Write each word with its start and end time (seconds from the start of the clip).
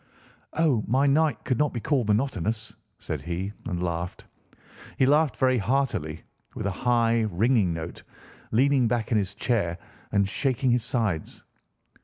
"Oh, 0.53 0.83
my 0.87 1.05
night 1.05 1.43
could 1.43 1.59
not 1.59 1.73
be 1.73 1.79
called 1.79 2.07
monotonous," 2.07 2.73
said 2.97 3.21
he, 3.21 3.53
and 3.67 3.83
laughed. 3.83 4.25
He 4.97 5.05
laughed 5.05 5.37
very 5.37 5.59
heartily, 5.59 6.23
with 6.55 6.65
a 6.65 6.71
high, 6.71 7.27
ringing 7.29 7.71
note, 7.71 8.01
leaning 8.49 8.87
back 8.87 9.11
in 9.11 9.19
his 9.19 9.35
chair 9.35 9.77
and 10.11 10.27
shaking 10.27 10.71
his 10.71 10.83
sides. 10.83 11.43